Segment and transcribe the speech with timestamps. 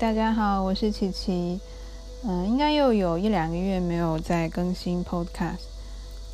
[0.00, 1.60] 大家好，我是琪琪。
[2.24, 5.66] 嗯，应该又有一两个月没有再更新 Podcast。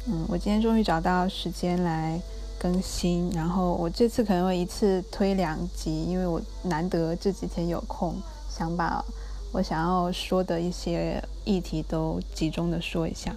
[0.06, 2.20] 嗯，我今天终于找到时间来
[2.60, 8.14] 更新，然后我这次可能会一次推两集，因为我难得这几天有空，
[8.48, 9.04] 想把
[9.50, 13.34] 我想要说的一些议题都集中的说一下。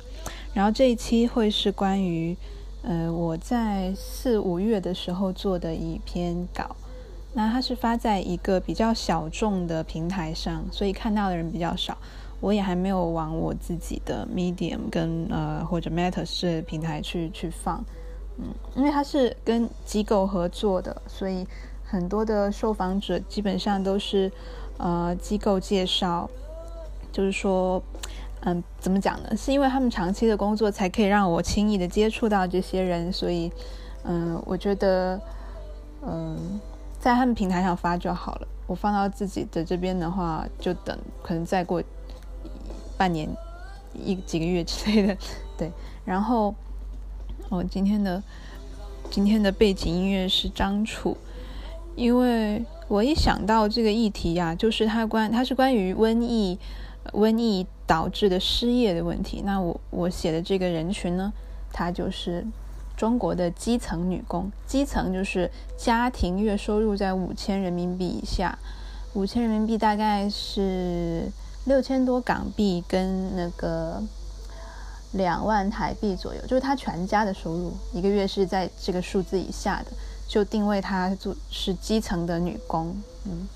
[0.53, 2.37] 然后这一期会是关于，
[2.83, 6.75] 呃，我在四五月的时候做的一篇稿。
[7.33, 11.97] 那它是发在一个比较小众的平台上，所以看到的人比较少。
[12.41, 17.83] 我也还没有往我自己的 Medium 跟呃或者 Meta 这平台去去放，
[18.37, 21.45] 嗯，因为它是跟机构合作的，所以
[21.83, 24.31] 很多的受访者基本上都是
[24.77, 26.29] 呃机构介绍，
[27.11, 27.83] 就是说，
[28.45, 29.35] 嗯，怎么讲呢？
[29.35, 33.51] 是因为他们长期的工作才可以让我轻易的接触到这些人，所以，
[34.03, 35.19] 嗯，我觉得，
[36.07, 36.59] 嗯。
[36.99, 38.47] 在他们平台上发就好了。
[38.67, 41.81] 我放到自己的这边的话，就等可能再过
[42.97, 43.27] 半年、
[43.93, 45.17] 一几个月之类的。
[45.57, 45.71] 对，
[46.05, 46.53] 然后
[47.49, 48.21] 哦，今天的
[49.09, 51.17] 今天的背景音乐是张楚，
[51.95, 56.59] 因为我一想到这个议题呀，就是它关它是关于瘟疫
[57.13, 59.41] 瘟疫导致的失业的问题。
[59.43, 61.33] 那我我写的这个人群呢，
[61.71, 62.45] 他就是。
[62.99, 68.59] 中国的基层女工，基层就是家庭月收入在五千人民币以下，
[69.13, 71.31] 五千人民币大概是
[71.63, 74.03] 六千多港币跟那个
[75.13, 79.91] 两万台币左右，就是他全家的收入一个月是在这个数字以下的，
[80.27, 82.93] 就定位他做是基层的女工。
[83.23, 83.47] 嗯，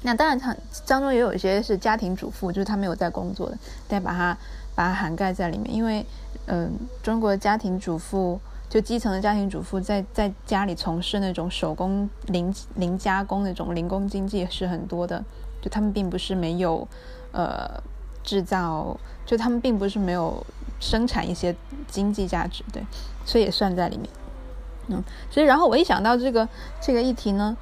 [0.00, 0.56] 那当然，他
[0.86, 4.34] 当中也有一些是家庭主妇，就是他没有在工作的，但把它
[4.74, 6.06] 把它涵盖在里面，因为
[6.46, 6.72] 嗯，
[7.02, 8.40] 中国家庭主妇。
[8.70, 15.22] 就基层的家庭主妇在在家里从事那种手工零零加工那种零工经济是很多的，
[15.60, 16.86] 就他们并不是没有，
[17.32, 17.82] 呃，
[18.22, 18.96] 制造，
[19.26, 20.46] 就他们并不是没有
[20.78, 21.52] 生产一些
[21.88, 22.80] 经济价值，对，
[23.24, 24.08] 所以也算在里面。
[24.86, 26.48] 嗯，所以然后我一想到这个
[26.80, 27.56] 这个议题呢，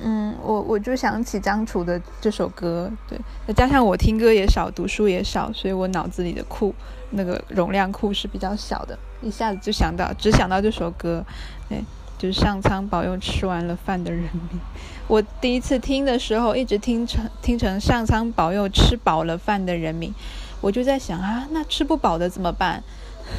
[0.00, 3.18] 嗯，我我就想起张楚的这首歌，对，
[3.48, 6.72] 再加上我听歌也少，读书也少，所以我脑子里的库
[7.10, 8.96] 那个容量库是比较小的。
[9.22, 11.24] 一下子就想到，只想到这首歌，
[11.68, 11.82] 对，
[12.18, 14.60] 就是上苍保佑吃完了饭的人民。
[15.08, 20.12] 我第一次听的时候，一直听成听成上苍保佑吃饱了饭的人民，
[20.60, 22.82] 我就在想啊，那吃不饱的怎么办？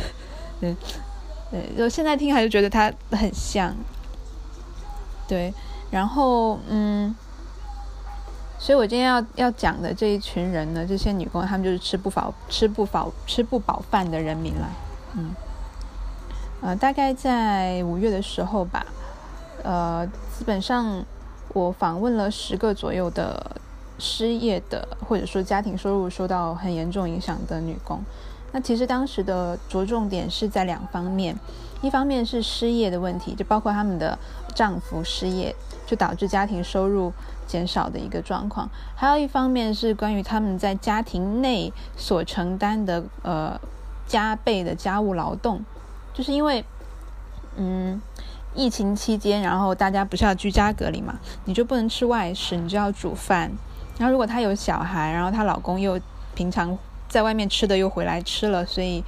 [0.61, 0.75] 对，
[1.51, 3.75] 对，就现在听还是觉得它很像，
[5.27, 5.53] 对，
[5.91, 7.13] 然后嗯，
[8.57, 14.69] 所以我今天要要讲的这一群人呢，这些女工，她们就是吃不饱、吃不饱、吃不饱饭的人民了，
[15.15, 15.35] 嗯。
[16.59, 18.85] 呃，大概在五月的时候吧，
[19.63, 20.05] 呃，
[20.37, 21.05] 基本上
[21.53, 23.55] 我访问了十个左右的
[23.99, 28.01] 失业的，或者说家庭收入受到很严重影响的女工。
[28.51, 31.35] 那其实当时的着重点是在两方面，
[31.81, 34.17] 一方面是失业的问题，就包括他们的
[34.55, 37.13] 丈夫失业，就导致家庭收入
[37.45, 43.59] 减少的一个状况；还有一方面是关于他们在家庭内所承担的呃
[44.07, 45.63] 加倍的家务劳动。
[46.17, 46.65] 就是因为，
[47.57, 48.01] 嗯，
[48.55, 53.51] 疫情期间，然后大家不是要居家隔离嘛，你就不能吃外食，你就要煮饭。
[53.99, 55.99] 然后如果她有小孩，然后她老公又
[56.33, 56.75] 平常
[57.07, 59.03] 在外面吃的又回来吃了，所以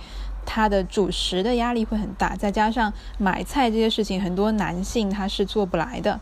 [0.46, 2.36] 她的主食的压力会很大。
[2.36, 6.20] 再加上买菜这些事情，很多男性他是做不来的。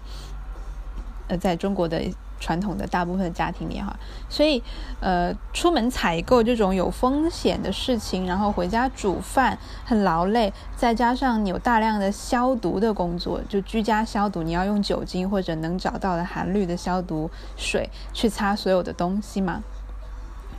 [1.27, 2.01] 呃，在中国的。
[2.39, 3.95] 传统的大部分家庭里哈，
[4.29, 4.61] 所以
[4.99, 19.63] 呃，出门采购这种有风险的事情，然后回家煮饭很劳累，再加上你有大量的消毒的工作，就居家消毒，你要用酒精或者能找到的含氯的消毒水去擦所有的东西嘛。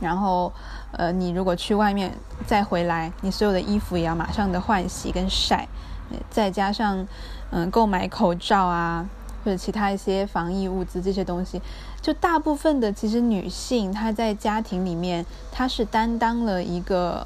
[0.01, 0.51] 然后
[0.91, 2.13] 呃，你如果去外面
[2.45, 5.67] 再回来，你所有的衣服也要马上的换洗跟晒，
[6.29, 7.05] 再加上
[7.51, 9.05] 嗯，购买口罩啊。
[9.49, 11.59] 或者其他一些防疫物资这些东西，
[12.03, 17.25] 就大部分的其实女性她在家庭里面，她是担当了一个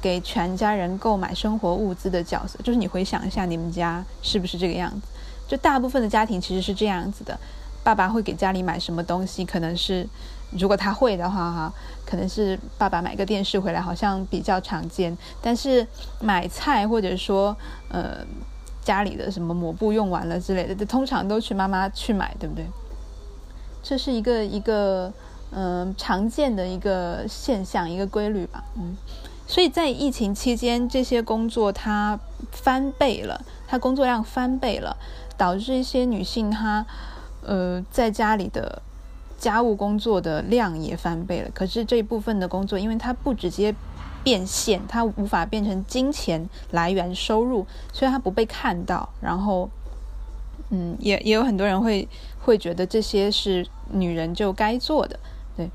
[0.00, 2.56] 给全家人购买生活物资的角色。
[2.62, 5.08] 就是你回想一下，你们家是不是这个样子？
[5.48, 7.36] 就大部分的家庭其实是这样子的：
[7.82, 9.44] 爸爸会给家里买什么东西？
[9.44, 10.06] 可能是
[10.52, 11.74] 如果他会的话，哈，
[12.06, 15.18] 可能是爸爸买个电视回来，好像比较常见。
[15.42, 15.84] 但是
[16.20, 17.56] 买菜或者说
[17.88, 18.24] 呃。
[18.84, 22.64] 家里的什么抹布用完了之类的，通常都去妈妈去买，对不对？
[23.82, 25.12] 这是一个一个
[25.50, 28.96] 嗯常见的一个现象，一个规律吧，嗯。
[29.46, 32.18] 所以在疫情期间，这些工作它
[32.50, 34.96] 翻倍了，它工作量翻倍了，
[35.36, 36.86] 导致一些女性她
[37.42, 38.80] 呃在家里的
[39.38, 41.50] 家务工作的量也翻倍了。
[41.52, 43.74] 可是这一部分的工作，因为它不直接
[44.24, 49.08] 变现，它无法变成金钱来源收入，所以它不被看到。
[49.20, 49.70] 然后，
[50.70, 52.08] 嗯，也也有很多人会
[52.40, 55.20] 会觉得这些是女人就该做的，
[55.56, 55.70] 对，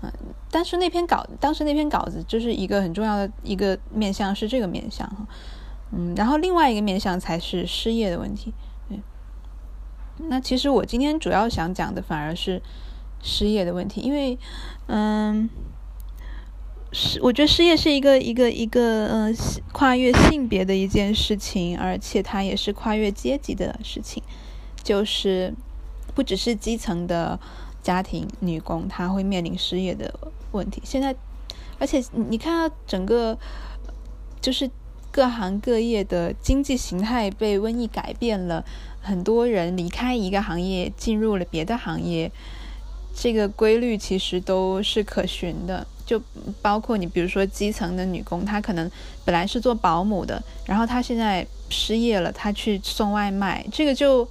[0.00, 0.10] 嗯。
[0.52, 5.26] 但是那篇稿，当时那篇稿子就是一个很重要的一个面向，是这个面向哈，
[5.92, 8.52] 嗯，然后另外一个面向才是失业的问题。
[8.88, 8.98] 对
[10.28, 12.60] 那其实我今天主要想讲的反而是
[13.22, 14.36] 失业的问题，因为，
[14.86, 15.48] 嗯，
[16.92, 19.32] 是我觉得失业是一个一个一个呃
[19.72, 24.22] 跨越性别的一件事情，而且它也是跨越阶级的事情，
[24.82, 25.54] 就是
[26.14, 27.38] 不只是基层的
[27.82, 30.12] 家庭女工，她会面临失业的
[30.50, 30.82] 问题。
[30.84, 31.14] 现在，
[31.78, 33.38] 而且你看到整个
[34.40, 34.68] 就是
[35.12, 38.64] 各行各业的经济形态被瘟疫改变了。
[39.02, 42.30] 很多人离开一个行业，进入了别的行业，
[43.14, 45.86] 这个规律其实都是可循的。
[46.10, 46.20] 就
[46.60, 48.90] 包括你，比如说基层的女工，她可能
[49.24, 53.64] 本来是做保姆的，然后她现在失业了，她去送外卖。
[53.70, 54.26] 这个就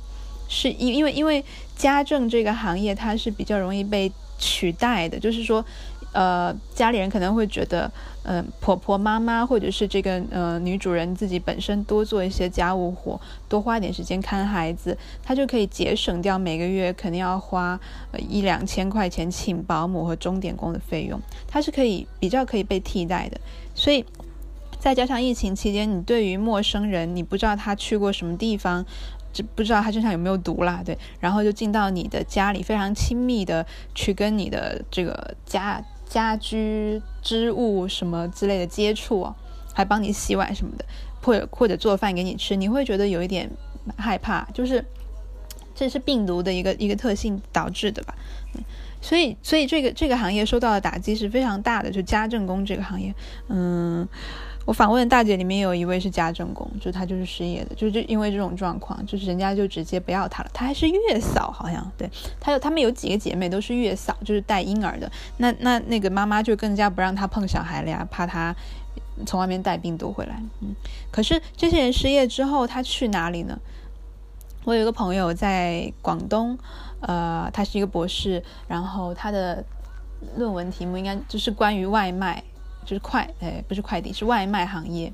[0.50, 1.42] 是因因为因为
[1.78, 5.64] 家政这个行业，它是比较容易被取代的，就是说。
[6.12, 7.92] 呃，家里人可能会觉得，
[8.24, 17.80] 呃，婆婆妈妈或者是这个呃女主人自己本身多做一些家务活，多花点时间看孩子，她就可以节省掉每个月肯定要花
[18.18, 23.40] 一两千块钱请保姆和钟点工的费用，它是可以比较可以被替代的。
[23.76, 24.04] 所以
[24.80, 28.86] 再加上疫情期间，你对于陌生人，你不知道他去过什么地方。
[29.32, 33.64] 就不知道他身上有没有毒啦，对，然后就进到你的家里，非常亲密的
[33.94, 35.80] 去跟你的这个家
[36.10, 39.32] 家居织物什么之类的接触，
[39.74, 40.84] 还帮你洗碗什么的，
[41.22, 43.50] 或者或者做饭给你吃，你会觉得有一点
[43.96, 44.84] 害怕，就是
[45.74, 48.16] 这是病毒的一个一个特性导致的吧，
[49.00, 53.14] 所以所以这个这个行业受到的打击是非常大的，就家政工这个行业，
[53.48, 54.08] 嗯。
[54.70, 60.50] 我访问的大姐里面有一位是家政工，就她就是失业的，就就因为这种状况，就是人家就直接不要她了。
[60.54, 62.08] 她还是月嫂，好像对，
[62.40, 65.12] 她有她们有几个姐妹都是月嫂，就是带婴儿的。
[65.38, 68.56] 那那那个妈妈就更加不让她碰小孩了呀，怕她
[69.26, 70.40] 从外面带病毒回来。
[70.62, 70.76] 嗯，
[71.10, 73.60] 可是这些人失业之后，他去哪里呢？
[74.66, 76.56] 我有一个朋友在广东，
[77.00, 79.66] 呃，他是一个博士，然后他的
[80.38, 82.44] 论文题目应该就是关于外卖。
[82.86, 85.12] 就是快，哎，不是快递，是外卖行业。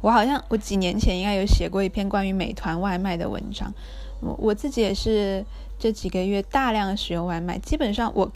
[0.00, 3.72] 我好像我几年前应该有写过一篇关于美团外卖的文章。
[4.20, 5.42] 我我自己也是
[5.78, 8.30] 这几个月大量使用外卖，基本上我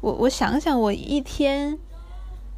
[0.00, 1.78] 我我想想，我一天，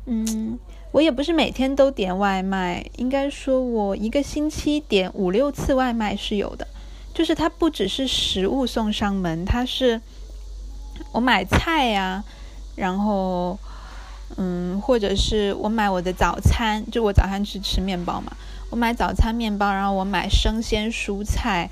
[0.07, 0.59] 嗯，
[0.93, 6.67] 我也不是每天都点外卖，应该说我一个星期点五六次外卖是有的。
[7.13, 10.01] 就是它不只是食物送上门，它是
[11.13, 12.25] 我买菜呀，
[12.77, 13.59] 然后。
[14.37, 18.33] 嗯，或者是我买我的早餐，就我早餐是吃面包嘛，
[18.71, 21.71] 我买早餐面包，然后我买生鲜蔬菜，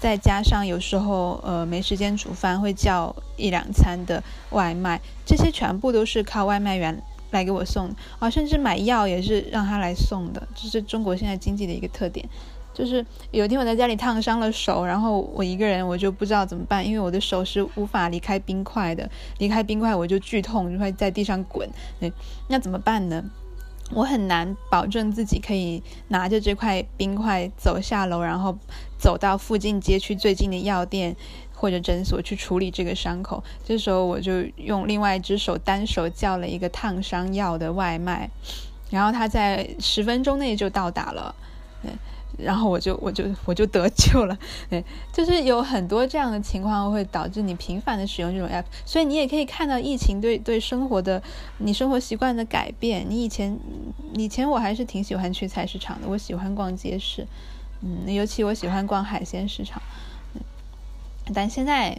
[0.00, 7.00] 再加上有时候呃没时间煮饭，会叫一两餐的外卖，这些全部都是靠外卖员
[7.30, 12.28] 来给我送啊，甚至买药也是让他来送的，这是中国现在经济的一个特点。
[12.74, 21.68] 就是有一天我在家里烫伤了手，然后我一个人我就不知道怎么办，因为我的手是无法离开冰块的，离开冰块我就剧痛，就会在地上滚。
[22.00, 22.12] 对，
[22.48, 23.22] 那怎么办呢？
[23.94, 28.56] 我很难保证自己可以拿着这块冰块走下楼，然后
[28.98, 31.14] 走到附近街区最近的药店
[31.54, 33.44] 或者诊所去处理这个伤口。
[33.62, 38.30] 这时候我就用另外一只手单手叫了一个烫伤药的外卖，
[38.88, 41.34] 然后他在十分钟内就到达了。
[41.82, 41.90] 对。
[42.38, 44.36] 然后我就我就我就得救了，
[44.70, 51.22] 对，就是有很多这样的情况会导致你频繁的使用这种 app，所以你也可以看到疫情对对生活的
[51.58, 53.04] 你生活习惯的改变。
[53.08, 53.58] 你以前
[54.14, 57.26] 以前我还是挺喜欢去菜市场的，我喜欢逛街市，
[57.82, 59.80] 嗯，尤其我喜欢逛海鲜市场，
[60.34, 60.40] 嗯
[61.34, 61.96] 但现在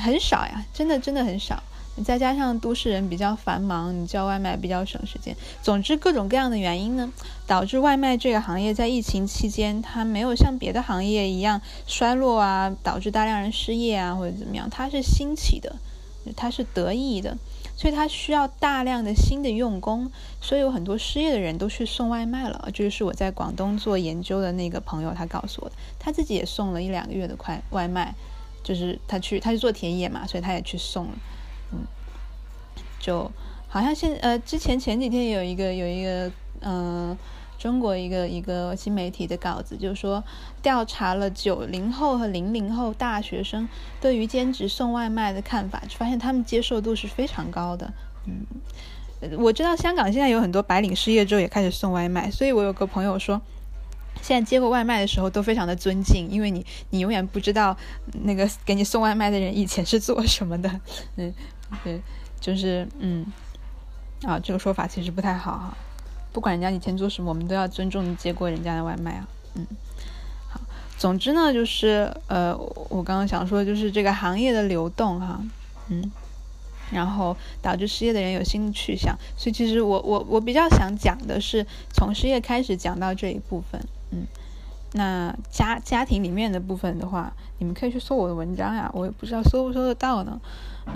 [0.00, 1.62] 很少呀，真的真的很少。
[2.04, 5.36] 再加上都市人比较繁忙，你叫外卖比较省时间。
[5.62, 7.12] 总之，各种各样的原因呢，
[7.46, 15.76] 导致外卖这个行业在疫情期间，它没有像别的行业一样衰落啊，导致大量人失业啊，或者怎么样，它是兴起的，
[16.36, 17.36] 它是得意的，
[17.76, 22.68] 所以它需要大量的新的用工，所以有很多失业的人都去送外卖了。
[22.72, 28.14] 这就是我在广东做研究的那个朋友他告诉我的，他自己也送了一两个月的快外卖，
[28.62, 31.12] 就是他去他去做田野嘛，所以他也去送了。
[33.08, 33.32] 就
[33.68, 37.16] 好像现呃之前前几天有一个有一个嗯
[37.56, 40.22] 中国一个一个新媒体的稿子，就是说
[40.60, 43.66] 调查了九零后和零零后大学生
[43.98, 47.90] 对于兼职送外卖的看法，发现他们接受度是非常高的。
[48.26, 48.44] 嗯，
[49.38, 53.40] 我知道香港现在有很多白领失业之后也开始送外卖，所以我有个朋友说，
[54.20, 57.74] 现在接过外卖的时候都非常的尊敬，因为你你永远不知道
[58.24, 60.68] 那个给你送外卖的人以前是做什么的。
[61.16, 61.32] 嗯，
[61.82, 62.00] 对，
[62.40, 63.26] 就是嗯，
[64.22, 65.76] 啊，这个说法其实不太好哈。
[66.32, 69.28] 不管人家以前做什么，我们都要尊重接过人家的外卖啊。
[69.54, 69.66] 嗯，
[70.48, 70.60] 好，
[70.96, 72.56] 总之呢，就是呃，
[72.90, 75.42] 我刚刚想说，就是这个行业的流动哈，
[75.88, 76.10] 嗯，
[76.92, 79.16] 然后导致失业的人有新的去向。
[79.36, 83.82] 所以其实我我我比较想讲的是从失业开始讲到这一部分。
[84.10, 84.26] 嗯，
[84.92, 90.40] 那家家庭里面的部分的话，你们可以去搜我的文章呀，我也不知道搜不搜得到呢。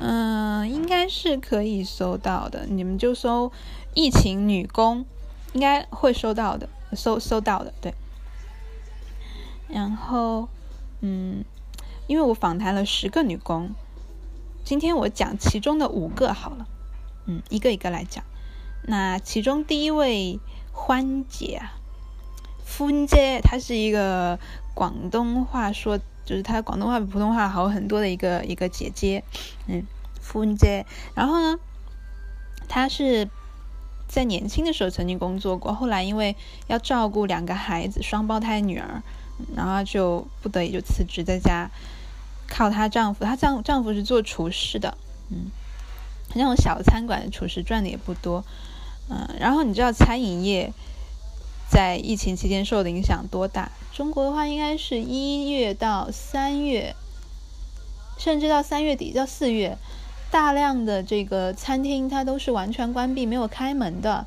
[0.01, 3.53] 嗯，应该是可以搜到的，你们就搜
[3.95, 5.05] 疫情女工。
[5.55, 7.93] 应该会收到的，搜搜到的，对。
[9.69, 10.49] 然后，
[11.03, 11.45] 嗯，
[12.07, 13.73] 因为我访谈了十个女工，
[14.65, 16.67] 今天我讲其中的五个好了，
[17.27, 18.25] 嗯，一个一个来讲。
[18.85, 20.41] 那其中第一位
[20.73, 21.75] 欢姐啊，
[22.67, 24.39] 欢姐，她是一个
[24.75, 29.25] 广东话说，就是她广东话比普通话好很多的一个一个姐姐，
[29.67, 29.85] 嗯，
[30.23, 30.87] 欢姐。
[31.15, 31.59] 然后呢，
[32.69, 33.29] 她是。
[34.09, 39.03] 在年轻的时候曾经工作过，后来因为要照顾两个孩子，双胞胎女儿，
[39.57, 41.71] 然后就不得已就辞职在家，
[42.47, 43.25] 靠她丈夫。
[43.25, 44.99] 她丈丈夫是做厨师的，
[45.31, 45.47] 嗯，
[46.35, 48.45] 那种小餐馆的厨师赚的也不多，
[49.09, 49.27] 嗯。
[49.41, 50.71] 然后你知道餐饮业
[51.73, 53.73] 在疫情期间受的影响多大？
[53.95, 56.95] 中国的话应该是一月到三月，
[58.19, 59.79] 甚至到三月底到四月。
[60.31, 64.27] 大量的这个餐厅，它都是完全关闭、没有开门的。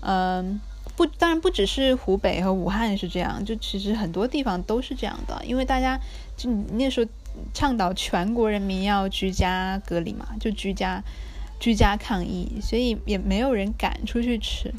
[0.00, 0.58] 嗯，
[0.96, 5.42] 不，当然不只是湖北和武汉是这样，就其实很多地方都是这样的。
[5.44, 6.00] 因为大家
[6.34, 7.10] 就那时候
[7.52, 11.02] 倡导全国人民要居家隔离嘛，就居家
[11.58, 14.72] 居家抗疫，所以也没有人敢出去吃。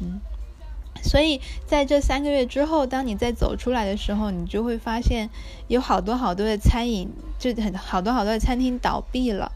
[0.00, 0.20] 嗯，
[1.02, 5.28] 所以在这三个月之后，当你再走出来的时候，你就会发现
[5.68, 9.52] 有好多好多的餐饮，就很好多好多的餐厅倒闭了。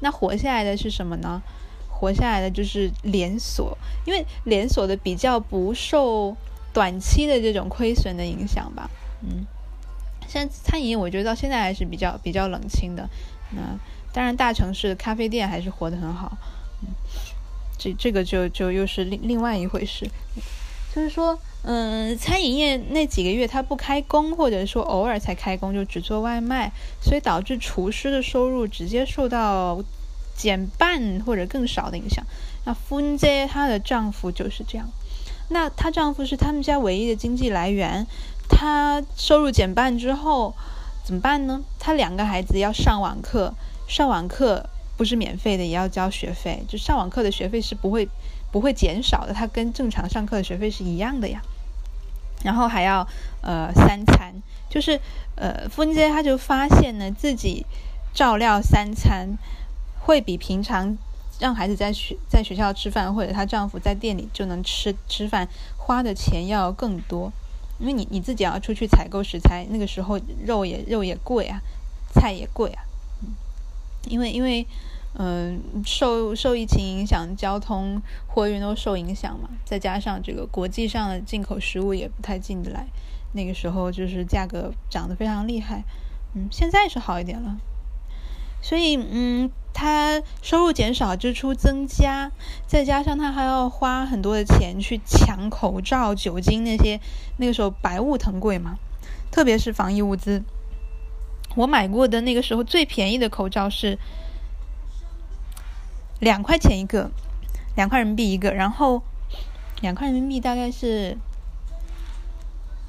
[0.00, 1.42] 那活下来的是什么呢？
[1.88, 6.36] 活下来的就是连锁，因为连锁的比较不受
[6.72, 8.90] 短期的这种亏损的影响吧。
[9.20, 9.46] 嗯，
[10.26, 13.08] 现在餐饮我觉得到现在还是比较比较冷清的。
[13.50, 13.78] 那
[14.12, 16.36] 当然，大城市的咖啡店还是活得很好。
[16.82, 16.88] 嗯，
[17.78, 20.10] 这这个就就又是另另外一回事。
[20.94, 26.70] 就是说，嗯，餐饮业那几个月他不开工，或者说偶尔才开工，就只做外卖，
[27.00, 29.82] 所以导致厨师的收入直接受到
[30.36, 32.22] 减半或者更少的影响。
[32.66, 34.86] 那芬姐她的丈夫就是这样，
[35.48, 38.06] 那她丈夫是他们家唯一的经济来源，
[38.50, 40.54] 她收入减半之后
[41.02, 41.62] 怎么办呢？
[41.78, 43.54] 她两个孩子要上网课，
[43.88, 44.68] 上网课
[44.98, 48.06] 不是免费的，也要交学费，就上网课的学费是不会。
[48.52, 51.42] 不会减少的，它跟正常上课的学费是一样的呀。
[52.44, 53.06] 然后还要
[53.40, 54.34] 呃三餐，
[54.68, 55.00] 就是
[55.36, 57.64] 呃夫人姐她就发现呢，自己
[58.12, 59.38] 照料三餐
[60.00, 60.98] 会比平常
[61.38, 67.32] 让孩子在学在学校吃饭，或者她丈夫在店里就能吃吃饭花的钱要更多，
[67.78, 71.62] 因为你你自己要出去采购食材，那个时候肉也肉也贵啊，
[72.12, 72.82] 菜也贵啊，
[73.22, 73.28] 嗯
[74.08, 74.66] 因为因为。
[75.14, 79.50] 嗯，受受疫情影响，交通货运都受影响嘛。
[79.62, 82.86] 再加上这个国际上的进口食物也不太进得来，
[83.32, 85.84] 那个时候就是价格涨得非常厉害。
[86.34, 87.58] 嗯，现在是好一点了。
[88.62, 92.32] 所以，嗯，他收入减少，支出增加，
[92.66, 96.98] 再加上他还要花很多的钱去抢口罩、酒精那些，
[97.36, 98.78] 那个时候白物腾贵嘛，
[99.30, 100.42] 特别是防疫物资。
[101.54, 103.98] 我买过的那个时候最便宜的口罩是。
[106.22, 107.10] 两块钱一个，
[107.74, 109.02] 两块人民币一个，然后
[109.80, 111.18] 两块人民币大概是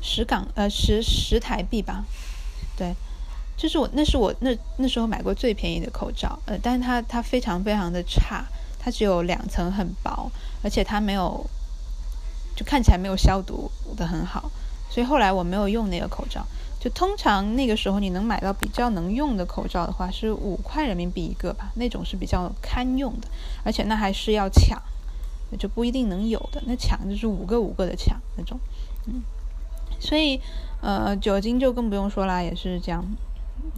[0.03, 2.05] 十港呃十十台币吧，
[2.77, 2.93] 对，
[3.57, 8.45] 就是我那是我那那时候买过最便宜的口罩，呃，但是它它非常非常的差，
[8.77, 11.43] 它只有两层很薄，而且它没有
[12.55, 14.51] 就看起来没有消毒的很好，
[14.91, 16.45] 所以后来我没有用那个口罩。
[16.83, 23.27] 就通常那个时候你能买到比较能用的口罩的话，是五块人民币一个吧，那种是比较堪用的，
[23.63, 24.77] 而且那还是要抢，
[25.57, 26.61] 就不一定能有的。
[26.65, 28.59] 那抢就是五个五个的抢那种，
[29.07, 29.21] 嗯，
[29.97, 30.41] 所以
[30.81, 33.01] 呃酒精就更不用说啦，也是这样，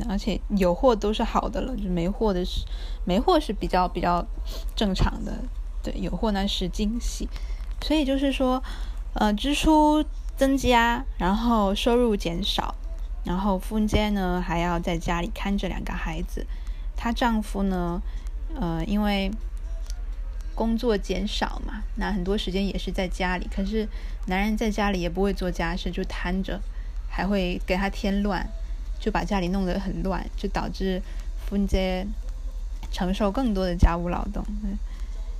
[0.09, 2.65] 而且有货都是好的了，就没货的是
[3.05, 4.25] 没货是比较比较
[4.75, 5.31] 正常的，
[5.83, 7.29] 对，有货那是惊喜，
[7.81, 8.63] 所以就是说。
[9.17, 10.03] 呃，支出
[10.35, 12.75] 增加，然后收入减少，
[13.25, 16.45] 然后夫人呢还要在家里看着两个孩子。
[16.95, 18.01] 她丈夫呢，
[18.59, 19.29] 呃，因为
[20.53, 23.49] 工作减少嘛，那很多时间也是在家里。
[23.53, 23.87] 可是
[24.27, 26.61] 男人在家里也不会做家事，就瘫着，
[27.09, 28.47] 还会给他添乱，
[28.99, 31.01] 就把家里弄得很乱，就导致
[31.45, 32.07] 夫人
[32.91, 34.45] 承受更多的家务劳动。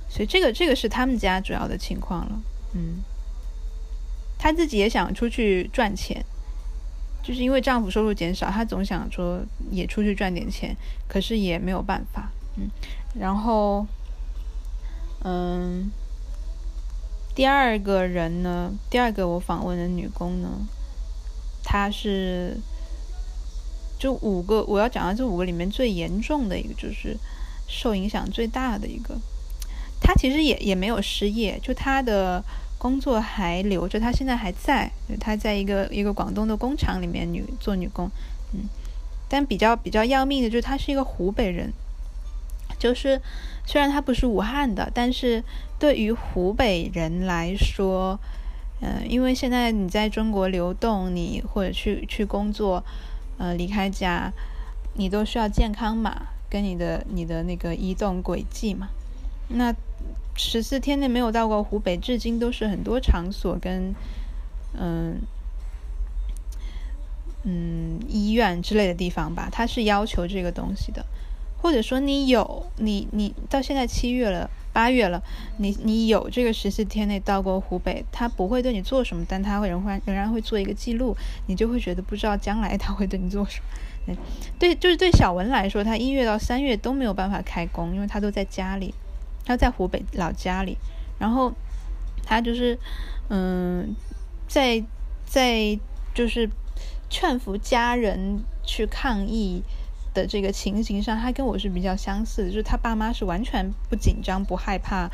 [0.08, 2.40] 所以这个这个是他们家主要的情况了，
[2.74, 3.02] 嗯。
[4.38, 6.22] 她自己也想出去赚钱，
[7.26, 10.76] 就是因为丈夫收入减少，她总想说也出去赚点钱，
[11.08, 12.70] 可是也没有办法，嗯。
[13.18, 13.84] 然后，
[15.24, 15.90] 嗯，
[17.34, 20.48] 第二个人呢，第二个我访问的女工呢，
[21.64, 22.56] 她是
[23.98, 27.16] 就五个我要讲的这五个里面最严重的一个，就是
[27.66, 29.18] 受影响最大的一个。
[30.00, 32.44] 她其实也也没有失业，就她的。
[32.78, 38.10] 工作还留着，她现在还在，她在一个一个广东的工厂里面女做女工，
[38.52, 38.68] 嗯，
[39.28, 41.72] 但比较比较要命的就是她是一个湖北人，
[42.78, 43.20] 就是
[43.64, 45.42] 虽然她不是武汉的，但是
[45.78, 48.18] 对于湖北人来说，
[48.82, 52.84] 嗯，因为现在你在中国流动，你或者去去工作，
[53.38, 54.30] 呃，离开家，
[54.94, 58.88] 你都需要健康码跟你的你的那个移动轨迹嘛，
[59.48, 59.74] 那。
[60.36, 63.94] 十四天内没有到过湖北，至今都是很多场所跟
[64.74, 65.18] 嗯
[67.44, 71.06] 嗯医院之类的地方吧，他是要求这个东西的，
[71.62, 75.22] 或者说你有你你到现在七月了八月了，
[75.56, 84.14] 你你有这个十四天内到过湖北，他不会对你做什么，但他会仍然仍然会做一个记录，你就会觉得不知道将来他会对你做什么。
[84.60, 88.92] 对，就是对小文来说，他一月到三月都没有办法开工，因为他都在家里。
[89.46, 90.76] 他在湖北老家里，
[91.20, 91.52] 然后
[92.24, 92.76] 他就是，
[93.28, 93.94] 嗯，
[94.48, 94.84] 在
[95.24, 95.78] 在
[96.12, 96.50] 就是
[97.08, 99.62] 劝服家人去抗议
[100.12, 105.08] 的这个情形上，他跟我是比较相似的，就是他爸妈是完全不紧张、不害怕，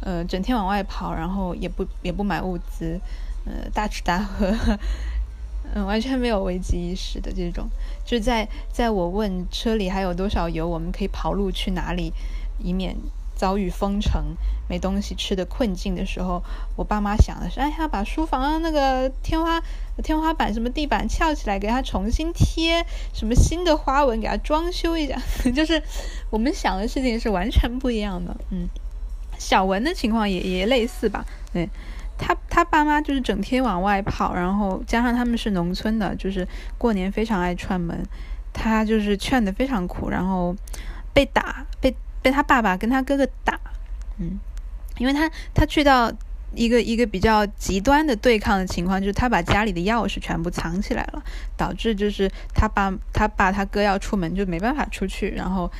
[0.00, 2.98] 呃，整天往外跑，然后也不也不买物资，
[3.44, 4.50] 呃，大吃大喝，
[5.74, 7.68] 嗯，完全没有危机意识的这种。
[8.06, 12.10] 就在在我问车里还有多少油，我们可以跑路去哪里，
[12.58, 12.96] 以免。
[13.36, 14.34] 遭遇封城、
[14.68, 16.42] 没东西吃的困境的时候，
[16.74, 19.62] 我爸妈想的是：哎呀，把书房那个天花、
[20.02, 25.16] 天花板什么地板翘起来，给它重新贴什么新的花纹，给它装修一下。
[25.54, 25.80] 就是
[26.30, 28.36] 我们想的事情是完全不一样的。
[28.50, 28.68] 嗯，
[29.38, 31.24] 小文的情况也也类似吧？
[31.52, 31.68] 对，
[32.18, 38.02] 他他爸妈就是整天往外跑，然后加上他们是农村的，就是过年非常爱串门，
[38.52, 40.56] 他就是劝的非常苦，然后
[41.12, 41.94] 被打被。
[42.26, 43.56] 被他爸爸跟他哥哥打，
[44.18, 44.36] 嗯，
[44.98, 46.12] 因为他他去到
[46.56, 51.22] 一个一个比较极端的对抗的情况，就是他把家里的钥匙全部藏起来了，
[51.56, 55.70] 导致就是他爸他爸他哥要出门就没办法出去，然后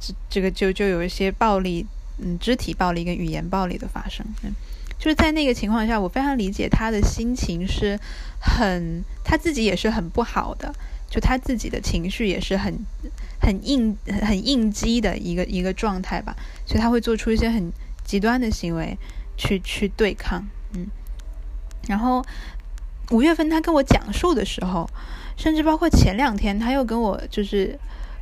[0.00, 4.54] 这这个就就有一些暴力，嗯，肢体暴力跟语言暴力的发生，嗯，
[4.98, 8.00] 就是在那个情况下，我非常理解他的心情是
[8.40, 10.74] 很他自己也是很不好的，
[11.10, 12.74] 就他自己的情绪也是很。
[13.44, 16.34] 很应很应激的一个一个状态吧，
[16.66, 17.70] 所以他会做出一些很
[18.02, 18.96] 极端的行为
[19.36, 20.86] 去去对抗，嗯。
[21.86, 22.24] 然后
[23.10, 24.88] 五月份他跟我讲述的时候，
[25.36, 27.78] 甚至包括前两天他又跟我就是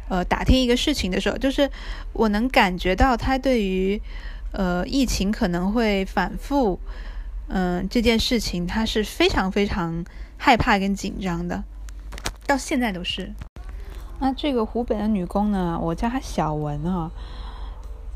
[0.08, 1.70] 呃打听一个事情的时候，就是
[2.12, 4.02] 我能感觉到他对于
[4.50, 6.80] 呃疫情可能会反复
[7.46, 10.04] 嗯这件事情，他是非常非常
[10.36, 11.62] 害怕跟紧张的，
[12.44, 13.32] 到现在都是。
[14.22, 15.76] 那这个湖北的女工呢？
[15.82, 17.10] 我叫她小文啊。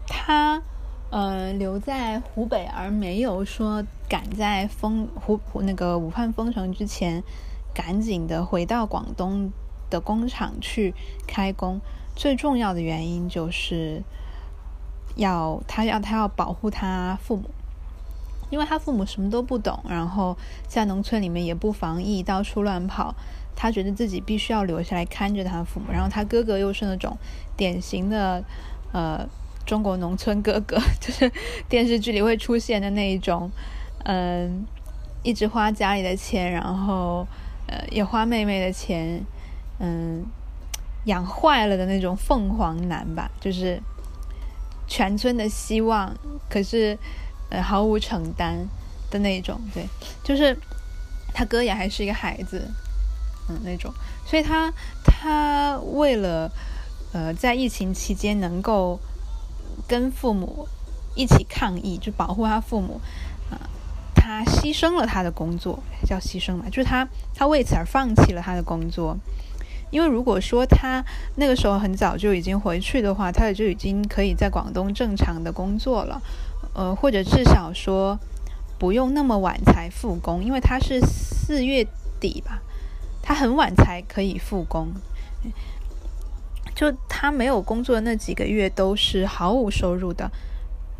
[0.06, 0.62] 她
[1.10, 7.24] 呃留在湖北，而没有说赶在封湖湖那个武汉封城之前，
[7.74, 9.50] 赶紧的回到广东
[9.90, 10.94] 的工厂去
[11.26, 11.80] 开工。
[12.14, 14.04] 最重要的原因就是
[15.16, 17.50] 要她要她要保护她父母，
[18.50, 20.36] 因为她父母什么都不懂，然后
[20.68, 23.16] 在农村里面也不防疫，到处乱跑。
[23.56, 27.16] 他觉得自己必须要留下来看着他父母，然后他哥哥又是那种
[27.56, 28.44] 典型的
[28.92, 29.26] 呃
[29.64, 31.32] 中国农村哥哥， 就是
[31.66, 33.50] 电视剧里会出现的那一种，
[34.04, 34.66] 嗯，
[35.22, 37.26] 一直花家里的钱，然后
[37.66, 39.24] 呃也花妹妹的钱，
[39.80, 40.24] 嗯，
[41.06, 43.80] 养坏了的那种凤凰男吧，就是
[44.86, 46.14] 全村的希望，
[46.50, 46.96] 可是
[47.48, 48.68] 呃毫无承担
[49.10, 49.86] 的那种，对，
[50.22, 50.54] 就是
[51.32, 52.70] 他哥也还是一个孩子。
[53.48, 53.92] 嗯，那种，
[54.26, 54.72] 所以他
[55.04, 56.50] 他为了
[57.12, 58.98] 呃在疫情期间能够
[59.86, 60.66] 跟父母
[61.14, 63.00] 一起抗疫，就保护他父母
[63.50, 63.70] 啊，
[64.14, 69.16] 他牺牲了他的工作，叫牺牲嘛，就是他他为此而放弃了他的工作。
[69.92, 71.04] 因为如果说他
[71.36, 76.20] 那个时候很早就已经回去的话，他也就已经可以在广东正常的工作了，
[76.74, 78.18] 呃，或者至少说
[78.80, 81.86] 不用那么晚才复工，因为他是四月
[82.18, 82.60] 底吧，
[83.26, 84.94] 他很晚才可以复工，
[86.76, 90.30] 就他没有工作的那几个月都是毫无收入的，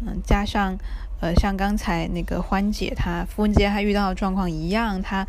[0.04, 0.76] 嗯，加上
[1.20, 5.24] 呃，像刚才那个欢姐她傅文杰她遇到的状况一样，她。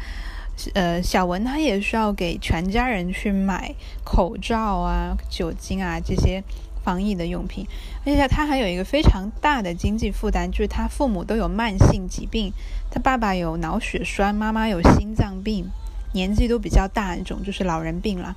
[0.74, 6.44] 呃，小文他也需要给全家人去买口罩啊、酒精啊这些
[6.84, 7.64] 防疫的用品，
[8.04, 12.52] 而且他还有一个非常大的经济负担，就是他父母都有慢性疾病，
[12.90, 15.70] 他爸爸有脑血栓，妈妈有心脏病，
[16.14, 18.36] 年纪都比较大那种，就是老人病了。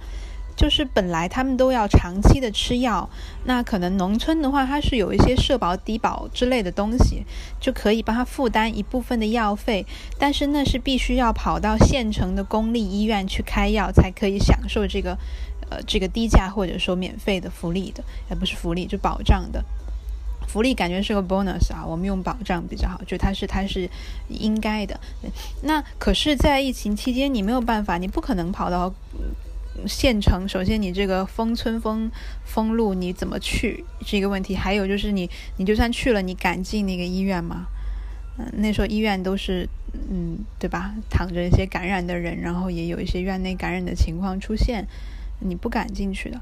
[0.57, 3.09] 就是本来他们都要长期的吃药，
[3.45, 7.25] 那可能农村的话，它是有一些社保、低保之类的东西，
[7.59, 9.87] 就可以帮他负担一部分的药费。
[10.19, 15.17] 但是那是必须要跑到县城的公立医院去开药，才可以享受这个，
[15.71, 19.65] 呃，这个低价或者说免费的福利的，而不是福利，就保障的
[20.51, 21.85] 福利，感觉是个 bonus 啊。
[21.87, 23.89] 我们用保障比较好，就它是它是
[24.29, 24.99] 应该的。
[25.63, 28.93] 那可是，在疫情期间，你没有办法，你不可能跑到。
[29.87, 32.11] 县城，首先你这个封村封
[32.45, 34.55] 封路，你怎么去是一个问题。
[34.55, 37.67] 还有就是你你就算去了，你敢进那个医院吗？
[38.37, 39.67] 嗯，那时候医院都是
[40.11, 40.93] 嗯，对吧？
[41.09, 44.87] 躺着一些感染的人，然后也有一些院内感染的情况出现，
[45.39, 46.39] 你不敢进去的。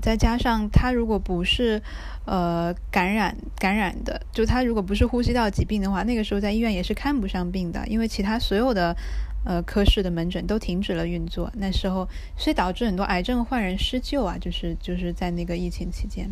[0.00, 1.82] 再加上他如果不是
[2.26, 8.96] 呃感染感染的，就他如果不是呼吸道疾病的话，那个时候在医院也是看不上病的，因为其他所有的。
[9.42, 16.30] 呃，科室的门诊都停止了运作，那时候，所以导致很多癌症患人失救啊，就是就是在那个疫情期间，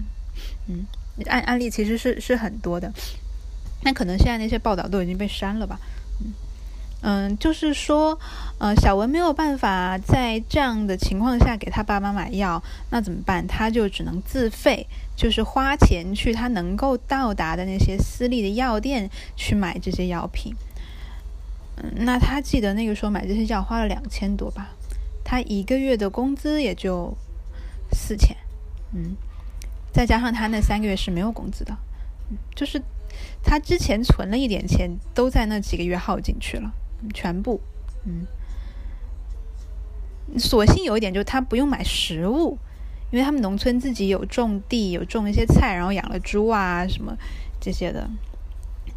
[0.66, 0.84] 嗯，
[1.24, 2.92] 案案例其实是是很多的，
[3.82, 5.80] 那可能现在那些报道都已经被删了吧，
[7.00, 8.18] 嗯，就是说，
[8.58, 13.46] 呃，小文没有办法在这样的情况下给他爸妈买药，那怎么办？
[13.46, 20.54] 他就只能自费，就是花钱去他能够到达的那些私立的药店去买这些药品。
[21.80, 24.70] 嗯那他记得那个时候买这些药花了两千多吧，
[25.22, 27.16] 他一个月的工资也就
[27.92, 28.36] 四千，
[28.92, 29.14] 嗯，
[29.92, 31.76] 再加上他那三个月是没有工资的，
[32.56, 32.82] 就是
[33.44, 36.72] 他之前存了一点钱都在那几个月耗进去了，
[37.14, 37.60] 全部，
[38.04, 38.26] 嗯，
[40.38, 42.58] 所幸有一点就是他不用买食物，
[43.10, 47.16] 因为他们农村自己有种地，有种一些菜，然后养了猪啊什么
[47.60, 48.08] 这些的，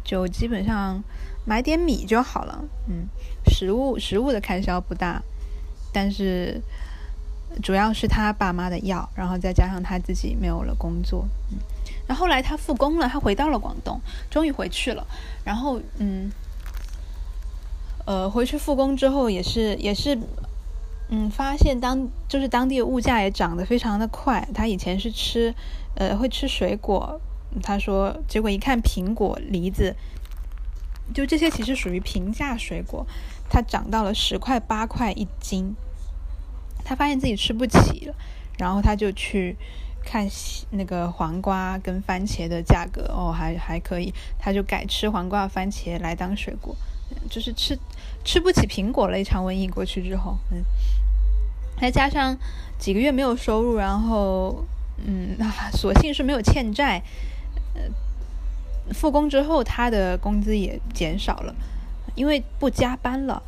[0.04, 1.02] 就基本上。
[1.44, 3.08] 买点米就好了，嗯，
[3.48, 5.20] 食物食物的开销不大，
[5.92, 6.62] 但是
[7.60, 11.58] 主要是他爸妈的药，然后再加上他自己没有了工作，嗯，
[12.06, 15.04] 然后来他复工了，他回到了广东，终于回去了，
[15.44, 16.30] 然后嗯，
[18.04, 20.18] 呃，回去复工之后也是也是，
[21.08, 25.54] 嗯，发现当就是当地的物价也涨得非常的快，他以前是吃
[25.94, 27.20] 呃会吃水果，
[27.62, 29.94] 他说结果一看苹果梨子。
[31.12, 33.04] 就这些其实属于平价水果，
[33.50, 35.74] 它涨到了十块八块一斤，
[36.84, 38.14] 他发现自己吃不起了，
[38.56, 39.56] 然后他就去
[40.04, 40.26] 看
[40.70, 46.74] 那个黄瓜跟番茄的价格，哦，还还可以，他就改吃黄瓜、番茄来当水果，
[47.30, 47.78] 就是吃
[48.24, 49.18] 吃不起苹果了。
[49.18, 50.62] 一场瘟疫过去之后，嗯，
[51.80, 52.36] 再加上
[52.78, 54.64] 几个月没有收入，然后
[55.04, 55.36] 嗯，
[55.72, 57.02] 索性是没有欠债，
[57.74, 57.82] 呃。
[58.92, 61.54] 复工之后，他的工资也减少了，
[62.16, 63.40] 因为不加班了。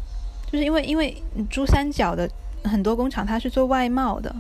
[0.46, 2.30] 就是因为，因为珠三角的
[2.62, 4.34] 很多工厂它是做外贸的，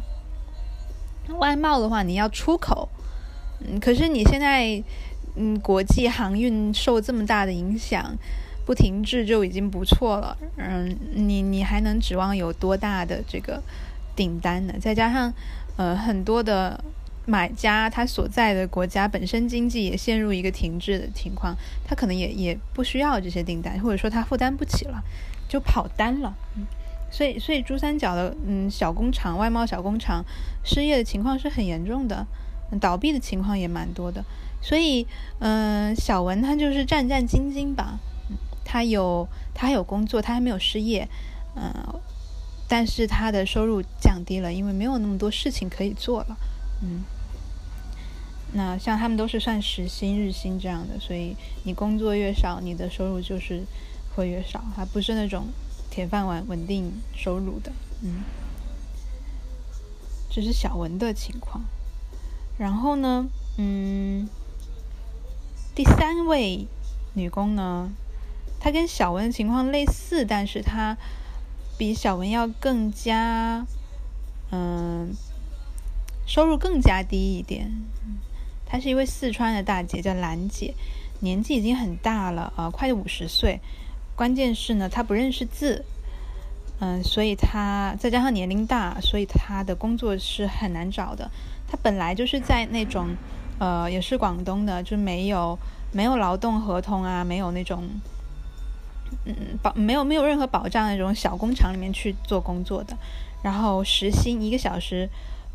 [1.40, 2.88] 外贸的话你要出口，
[3.58, 4.80] 嗯，可是你现在，
[5.34, 8.16] 嗯，国际航运受这么大的影响，
[8.64, 10.36] 不停滞就已经不错了。
[10.56, 13.62] 嗯，你你还能指望有多大的这个
[14.16, 14.74] 订单呢？
[14.80, 15.32] 再加上，
[15.76, 16.82] 呃，很多的。
[17.26, 25.02] 买家他所在的国家本身经济也陷入一个停滞的情况，他可能也也不需要这些订单，或者说他负担不起了，
[25.48, 26.36] 就跑单了。
[26.54, 26.66] 嗯，
[27.10, 30.22] 所以所以珠三角的嗯小工厂、外贸小工厂
[30.62, 32.26] 失业的情况是很严重的，
[32.78, 34.22] 倒闭的情况也蛮多的。
[34.60, 35.06] 所以
[35.38, 37.98] 嗯，小文他就是战战兢兢吧，
[38.64, 41.08] 他有他还有工作，他还没有失业，
[41.56, 41.72] 嗯，
[42.68, 46.36] 但是他的收入降低了，因为没有那么多事情可以做了，
[46.82, 47.04] 嗯。
[48.56, 53.64] 那像他们都是算时薪、日薪这样的，所以你工作越少，你的收入就是
[54.14, 55.46] 会越少，还不是那种
[55.90, 57.72] 铁饭碗、稳定收入的。
[58.02, 58.22] 嗯，
[60.30, 61.64] 这是小文的情况。
[62.56, 63.26] 然后呢，
[63.58, 64.28] 嗯，
[65.74, 66.68] 第三位
[67.14, 67.90] 女工呢，
[68.64, 70.96] 他跟小文的情况类似，但是他
[71.76, 73.66] 比小文要更加，
[74.50, 75.14] 嗯，
[76.26, 77.70] 收入更加低一点。
[78.64, 80.72] 她是一位四川的大姐，叫兰姐，
[81.20, 83.60] 年纪已经很大了，呃，快五十岁。
[84.16, 85.84] 关键是呢，她不认识字，
[86.80, 91.30] 嗯，所以她再加上年龄大，所以她的工作是很难找的。
[91.68, 93.14] 她本来就是在那种，
[93.58, 95.58] 呃，也是广东的，就没有
[95.92, 97.86] 没有劳动合同啊，没有那种，
[99.24, 102.96] 嗯，保没有没有任何保障那种小工厂里面去做工作的，
[103.42, 105.08] 然后时薪一个小时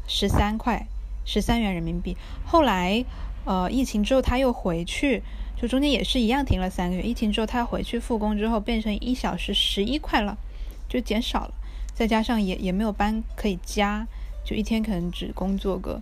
[0.08, 0.88] 十三块。
[1.26, 2.18] 十三元人民币。
[2.44, 3.06] 后来，
[3.46, 5.22] 呃，疫情之后他又回去，
[5.56, 7.04] 就中间也是一样停了三个月。
[7.04, 10.36] 疫情之后他回去复工之后，变成一小时十一块了，
[10.88, 11.54] 就减少了。
[11.94, 14.08] 再加上也也没有班可以加，
[14.44, 16.02] 就一天可能只工作个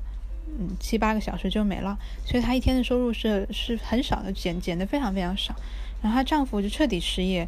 [0.58, 1.98] 嗯七八个小时就没了。
[2.26, 5.54] 所以他一天的收入是是很少的，减减的非常非常少。
[6.02, 7.48] 然后她丈夫就彻底失业，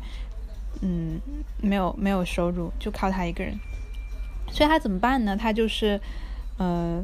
[0.81, 1.19] 嗯，
[1.61, 3.59] 没有没有收入，就靠她一个人。
[4.51, 5.37] 所以她怎么办呢？
[5.37, 5.99] 她就是，
[6.57, 7.03] 呃。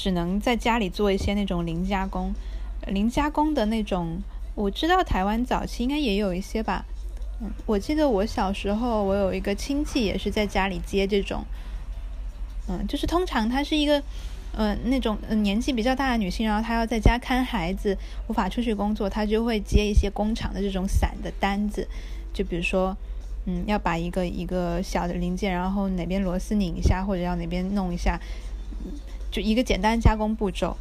[0.00, 2.32] 只能在家里做一些那种零加工，
[2.86, 4.22] 零加工的那种。
[4.54, 6.86] 我知道台湾早期应该也有一些吧。
[7.40, 11.44] 嗯，我记得我小时候，我有一个亲戚也是在家里接这种。
[12.68, 14.00] 嗯，就是通常她是一个，
[14.60, 21.86] 嗯，那种年纪比较大的女性，然后她要在家看孩子，无法出去工作，她就会接一些工厂的这种散的单子。
[22.34, 22.96] 就比如说，
[23.46, 28.18] 嗯，要把一个一个小的零件，然后哪边螺丝拧一下，或者要哪边弄一下。
[29.30, 30.76] 就一个简单加工步骤，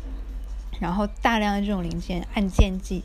[0.82, 3.04] 然后大量的这种零件按件计。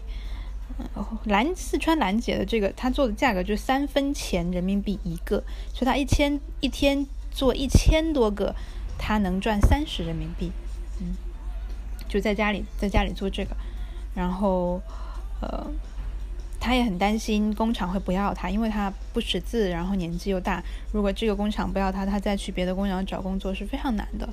[1.24, 8.54] 兰四川兰姐的这个，她做的价格就三分钱人民币一个，所以她一千一天做一千多个，
[8.96, 10.50] 她能赚三十人民币。
[12.12, 13.56] 就在家里在家里做这个，
[14.14, 14.78] 然后
[15.40, 15.66] 呃，
[16.60, 24.28] 他也很担心工厂会不要他，因为他不识字，然后年纪又大，如果这个工厂不要他，他再去别的工厂找工作是非常难的。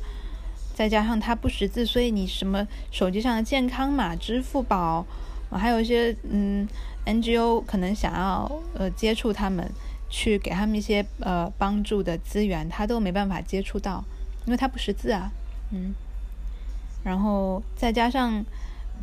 [0.76, 5.06] 再加上他不识字，所以你什么手机上的健康码、支付宝，
[5.50, 6.68] 还有一些嗯
[7.06, 9.72] NGO 可能想要呃接触他们，
[10.10, 14.04] 去给他们一些呃帮助的资源，他都没办法接触到，
[14.46, 15.32] 因为他不识字啊，
[15.72, 15.96] 嗯。
[17.04, 18.44] 然后再加上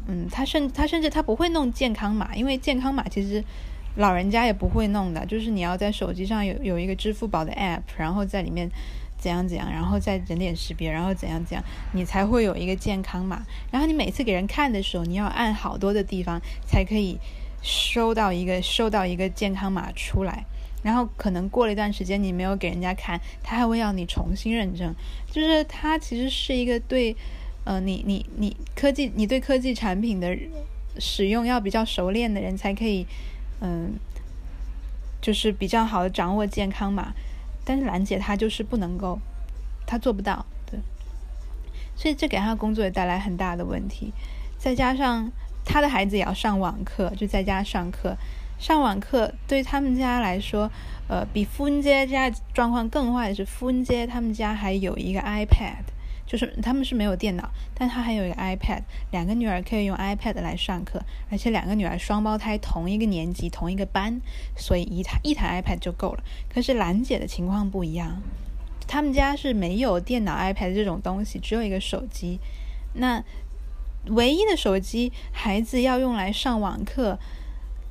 [0.06, 3.42] 嗯，他甚他甚至他不会弄健康码，因为健康码其实
[3.96, 8.70] 老人家也不会弄的，就是你要在手机上有有一个支付宝的 app，然后在里面。
[9.18, 13.46] 怎样怎样，然后再人脸识别，然后怎样怎样，你才会有一个健康码。
[13.72, 17.18] 然后你每次给人看的时候，你要按好多的地方才可以
[17.62, 20.44] 收到一个收到一个健康码出来。
[20.82, 24.94] 然后可能过了一段时间，你没有给人家看，他还会要你重新认证。
[25.32, 27.16] 就是它其实是一个对，
[27.66, 30.38] 呃，你你你科技，你对科技产品的
[31.00, 33.05] 使用要比较熟练的人才可以，
[33.61, 33.94] 嗯，
[35.20, 37.12] 就是比较好的掌握健康嘛。
[37.64, 39.18] 但是兰姐她就是不能够，
[39.85, 40.79] 她做不到，对，
[41.96, 44.12] 所以这给她工作也带来很大的问题。
[44.57, 45.29] 再加上
[45.64, 48.16] 她的孩子也要上网课，就在家上课，
[48.61, 50.70] 上网课对他们家来说，
[51.09, 55.95] 呃，比富恩街家状况更坏的是，富恩街他们家还有一个 iPad。
[56.27, 64.21] 就是他们是没有电脑，但他还有一个 iPad，两个女儿可以用 iPad 来上课，而且两个女儿双胞胎，同一个年级，同一个班，
[64.57, 66.25] 所以一台一台 iPad 就够了。
[66.53, 68.21] 可是兰姐的情况不一样，
[68.89, 72.41] 他们家是没有电脑 iPad 这种东西，只有一个手机。
[72.95, 73.23] 那
[74.07, 77.19] 唯一的手机，孩子要用来上网课，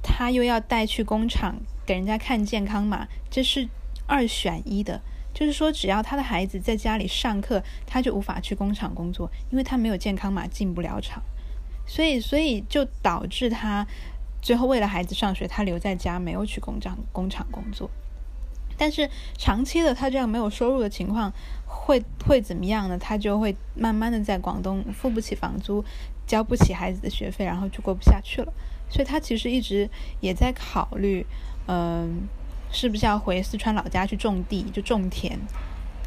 [0.03, 3.69] 他又要带去工厂给人家看健康码，这是
[4.07, 5.01] 二选一的。
[5.35, 11.21] 就是说，只要他的孩子在家里上课，他就无法去工厂工作，因为他没有健康码进不了厂。
[11.85, 13.85] 所以，所以就导致他
[14.41, 17.89] 最后为了孩子上学，他留在家，没有去工厂工厂工作。
[18.77, 21.29] 但是长期的他这样没有收入的情况，
[21.65, 22.97] 会会怎么样呢？
[22.97, 25.83] 他就会慢慢的在广东付不起房租，
[26.25, 28.53] 交不起孩子的学费，然后就过不下去了。
[28.89, 29.89] 所以他其实一直
[30.21, 31.25] 也在考虑，
[31.67, 32.25] 嗯。
[32.71, 35.39] 是不是要回四川老家去种地，就种田、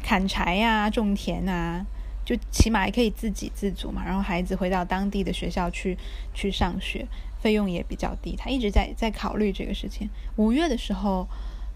[0.03, 1.85] 砍柴呀、种田啊，
[2.23, 4.03] 就起码也可以自给自足嘛。
[4.05, 5.97] 然后孩子回到当地的学校去
[6.33, 7.07] 去上学，
[7.41, 8.35] 费用也比较低。
[8.35, 10.09] 他一直在在考虑这个事情。
[10.35, 11.27] 五月的时候，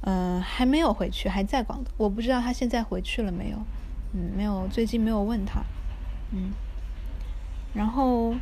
[0.01, 1.91] 嗯，还没有回去，还在广东。
[1.97, 3.57] 我不知道他现在回去了没有。
[4.13, 5.63] 嗯，没有，最近没有问他。
[6.31, 6.51] 嗯，
[7.73, 8.35] 然后，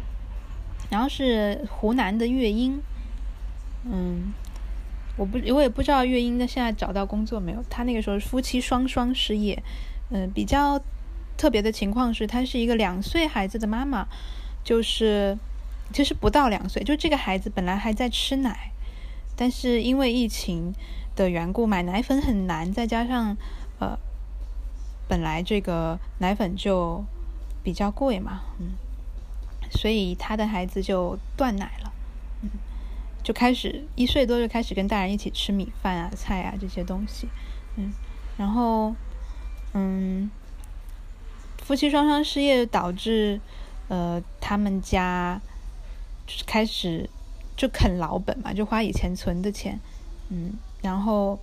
[0.89, 2.81] 然后是湖南的乐音，
[3.85, 4.33] 嗯。
[5.21, 7.63] 我不，我也不知道月英的现在找到工作没有。
[7.69, 9.61] 他那个时候夫妻双双失业，
[10.09, 10.81] 嗯，比较
[11.37, 14.07] 特别的情况是，她是一个两岁孩子的妈妈，
[14.63, 15.37] 就是
[15.93, 18.71] 其实不到两岁，就这个孩子本来还在吃奶，
[19.35, 20.73] 但是因为疫情
[21.15, 23.37] 的缘故，买奶粉很难，再加上
[23.77, 23.95] 呃，
[25.07, 27.05] 本来这个奶粉就
[27.63, 28.71] 比较贵嘛，嗯，
[29.69, 31.93] 所以他的孩子就断奶了，
[33.23, 37.27] 就开始一岁多就开始跟大人一起吃米饭啊、菜啊这些东西，
[37.77, 37.91] 嗯，
[38.37, 38.95] 然后
[39.73, 40.29] 嗯，
[41.63, 43.39] 夫妻双双失业导致
[43.87, 45.41] 呃他们家
[46.27, 47.09] 就是开始。
[47.57, 49.79] 就啃老本嘛，就花以前存的钱，
[50.29, 51.37] 嗯，然后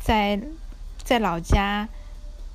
[0.00, 0.40] 在
[0.98, 1.88] 在老家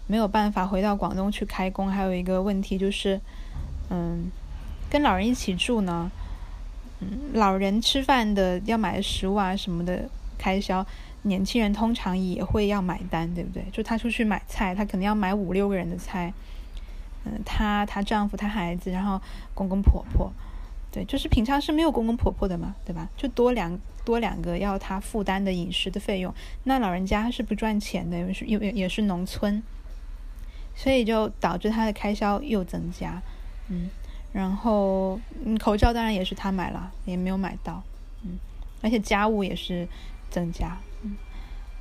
[0.05, 3.21] 没有办法回到广东去开工，还有一个问题就是，
[3.89, 4.29] 嗯，
[4.89, 6.11] 跟老人一起住呢，
[7.33, 10.85] 老人吃饭的要买的食物啊什么的开销，
[11.23, 13.63] 年轻人通常也会要买单，对不对？
[13.71, 16.33] 就他出去买菜，他可能要买五六个人的菜，
[17.25, 19.21] 嗯，他他丈夫他孩子，然后
[19.53, 20.31] 公公婆婆。
[20.91, 23.07] 对，就是平常是没有公公婆婆的嘛，对吧？
[23.15, 26.33] 就多两多两个要他负担的饮食的费用。
[26.63, 29.61] 那老人家是不赚钱的，因为是因为也是农村，
[30.75, 33.21] 所以就导致他的开销又增加。
[33.67, 33.91] 嗯，
[34.31, 37.83] 然后嗯，口罩当然也是他买了，也没有买到。
[38.23, 38.37] 嗯，
[38.81, 39.87] 而且家务也是
[40.29, 40.77] 增加。
[41.03, 41.15] 嗯，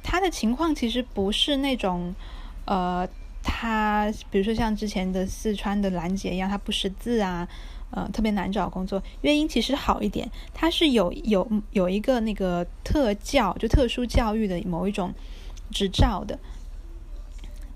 [0.02, 2.14] 他的情况其实不是那种，
[2.64, 3.08] 呃，
[3.42, 7.48] 他比如说像之前的四川的兰姐一样，他不识字啊。
[7.90, 15.14] 呃，特别难找工作，原因其实好一点，他是有有有一个那个特教，就特殊教育的某一种
[15.70, 16.38] 执照的，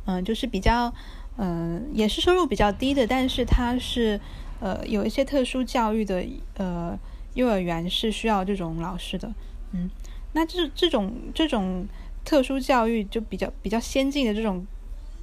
[0.05, 0.93] 嗯，就是比较，
[1.39, 4.21] 嗯，也是收入比较低的，但是他是
[4.63, 6.25] 呃有一些特殊教育的
[6.57, 6.97] 呃
[7.35, 9.35] 幼儿园是需要这种老师的，
[9.73, 9.91] 嗯，
[10.35, 11.85] 那这这种这种
[12.25, 14.65] 特殊教育就比较比较先进的这种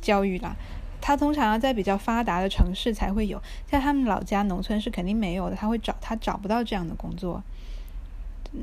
[0.01, 0.53] 教育啦。
[1.01, 5.55] 他通常要在比较发达的城市才会有，在他们老家农村是肯定没有的。
[5.55, 7.41] 他会找他找不到这样的工作，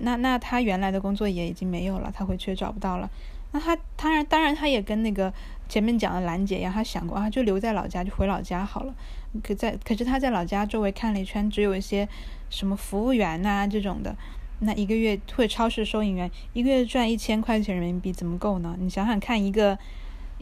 [0.02, 3.08] 那那他原来的工作也已经没有了，他回去也找不到了。
[3.56, 5.32] 那他当然当然他也跟那个
[5.66, 8.94] 前面讲的兰姐一样，他想过啊，就留在老家，就回老家好了。
[9.42, 12.06] 可在可是他在老家周围看了一圈，只有一些
[12.50, 14.14] 什么服务员呐这种的，
[14.60, 18.76] 那一个月会超市收银员，一个月赚一千块钱人民币怎么够呢？
[18.78, 19.78] 你想想看一个。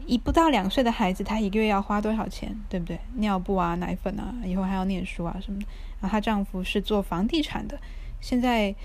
[0.07, 2.99] 一不到两岁的孩子，他一个月要花多少钱，对不对？
[3.15, 5.65] 尿布啊，奶粉啊，以后还要念书啊什么的。
[5.99, 7.79] 然后她丈夫是做房地产的，
[8.21, 8.75] 现在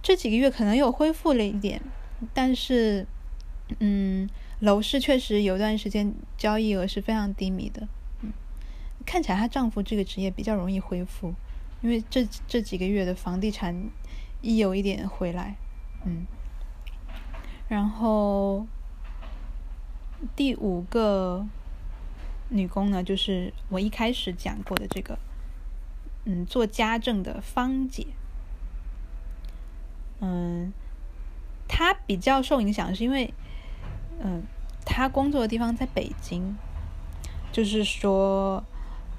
[0.00, 1.80] 这几个月可能又恢复了一点，
[2.32, 3.04] 但是，
[3.78, 4.28] 嗯，
[4.60, 7.88] 楼市确实有段时间交易额是非常低迷的。
[8.22, 8.32] 嗯，
[9.06, 11.34] 看起来她丈夫这个职业比较容易恢复，
[11.82, 13.90] 因为这这几个月的房地产
[14.40, 15.56] 一有一点回来，
[16.04, 16.26] 嗯，
[17.68, 18.66] 然后。
[20.34, 21.46] 第五个
[22.48, 25.16] 女工呢，就是我一开始讲过的这个，
[26.24, 28.04] 嗯，做家政的芳姐。
[30.18, 30.72] 嗯，
[31.68, 33.32] 她比较受影响，是因为，
[34.22, 34.42] 嗯，
[34.84, 36.56] 他工作的地方在北京，
[37.52, 38.62] 就是说，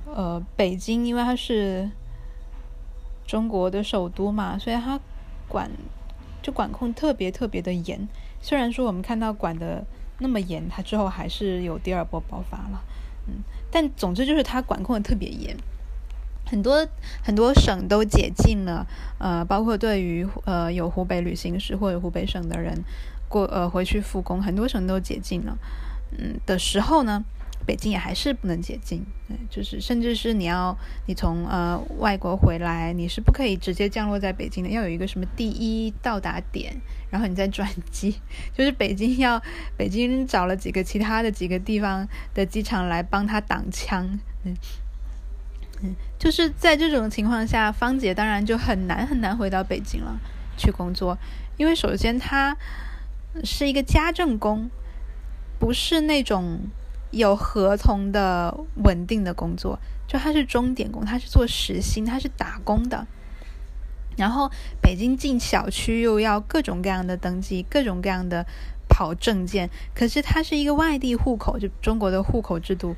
[0.06, 1.90] 呃，北京因为它是
[3.26, 5.00] 中国的首都嘛，所以它
[5.48, 5.70] 管
[6.42, 8.08] 就管控特别特别的严。
[8.42, 9.86] 虽然说我们看到管的。
[10.22, 12.84] 那么严，他之后还是有第二波爆发了，
[13.26, 13.36] 嗯，
[13.72, 15.56] 但总之就是他管控的特别严，
[16.46, 16.86] 很多
[17.24, 18.86] 很多省都解禁了，
[19.18, 22.84] 呃，包括对于呃有湖北旅行史或者湖北省的人
[23.30, 25.58] 过呃回去复工，很多省都解禁了，
[26.18, 27.24] 嗯的时候呢。
[27.66, 36.74] 北京也还是不能解禁，对，就是甚至是你要你从呃外国回来，你是不可以直接降落在北京的，要有一个什么第一到达点，
[37.12, 38.16] 然后你再转机。
[38.58, 39.40] 就是北京要
[39.78, 44.58] 北京找了几个其他的几个地方的机场来帮他挡枪，嗯
[45.84, 50.18] 嗯，就是在这种情况下，芳姐当然就很难很难回到北京了
[50.58, 51.16] 去工作，
[51.58, 52.58] 因为首先她
[53.44, 54.70] 是一个家政工，
[55.60, 56.62] 不是那种。
[57.12, 63.08] 有合同的稳定的工作，就他是钟点工，他是做时薪，他是打工的。
[64.16, 68.46] 然后北京进小区又要各种各样的登记，各种各样的
[68.88, 69.72] 跑证件。
[69.96, 72.96] 可是他是一个外地户口，就中国的户口制度，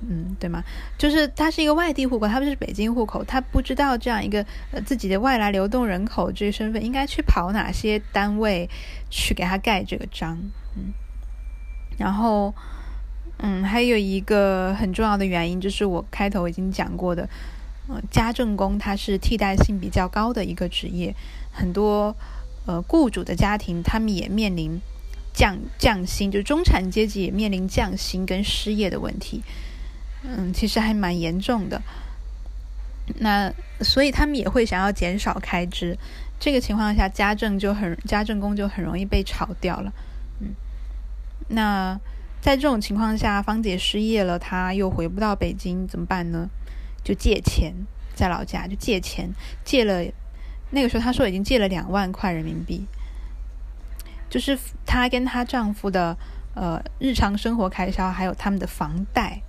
[0.00, 0.62] 嗯，对吗？
[0.98, 8.68] 就是他是一个外地户口，他不是北京户口，他不知道这样一个呃自己的外来流动人口这个身份应该去跑哪些单位
[9.08, 10.38] 去给他盖这个章，
[10.76, 10.92] 嗯，
[11.98, 12.54] 然后。
[13.40, 17.28] 嗯，还有一个很重要的原因，就是我开头已经讲过的，
[17.86, 21.14] 呃，家政工他是替代性比较高的一个职业，
[21.52, 22.16] 很多
[22.66, 24.80] 呃雇主的家庭他们也面临
[25.32, 29.44] 降降薪，就中产阶级也面临降薪跟失业的问题，
[30.30, 31.80] 嗯，其实还蛮严重的。
[33.20, 33.50] 那
[33.80, 35.96] 所以他们也会想要减少开支，
[36.38, 39.90] 这个情况下，家政就很家政工就很容易被炒掉了。
[40.40, 40.48] 嗯，
[41.48, 41.98] 那
[42.42, 46.50] 在这种情况下，芳姐失业了，她又回不到北京，怎么办呢？
[47.02, 47.72] 就借钱，
[48.14, 49.30] 在老家就借钱，
[49.64, 50.04] 借了
[50.70, 52.84] 那个时候她说已经借了两万块人民币，
[54.28, 56.14] 就是她跟她丈夫的
[56.54, 59.40] 呃日常生活开销，还有他们的房贷，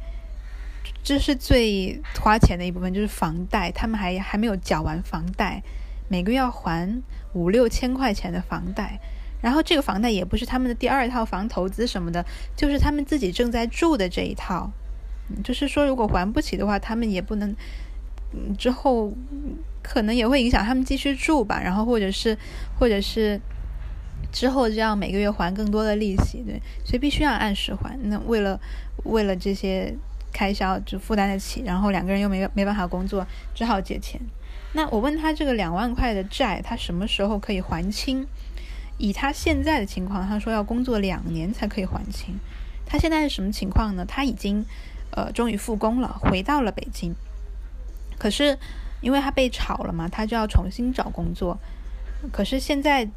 [1.03, 5.61] 这是最花钱的一部分，就是房贷，他们还还没有缴完房贷。
[6.07, 7.01] 每个月要还
[7.33, 8.99] 五六千块钱的房贷，
[9.41, 12.25] 然后这个房贷也不是他们的第二套房投资什么的，
[12.55, 14.71] 就是他们自己正在住的这一套。
[15.43, 17.55] 就是说，如果还不起的话，他们也不能，
[18.33, 19.13] 嗯，之后
[19.83, 21.61] 可能也会影响他们继续住吧。
[21.63, 22.35] 然后或者是，
[22.79, 23.39] 或者是
[24.31, 27.95] 之后就要每个月还更多的利息，对，所以必须要按时还。
[28.01, 28.59] 那为了
[29.03, 29.95] 为了这些
[30.31, 34.19] 开销就负担得起，然后两个人又没没办法工作，只好借钱。
[34.73, 38.27] 那我问他这个两万块的债，他什么时候可以还清？
[38.97, 42.35] 以他现在的情况，他说要工作两年才可以还清。
[42.85, 44.05] 他现在是什么情况呢？
[44.05, 44.65] 他已经
[45.11, 47.15] 呃终于复工了，回到了北京。
[48.17, 48.57] 可是
[49.01, 51.57] 因为他被炒了嘛，他就要重新找工作。
[52.31, 53.09] 可是现在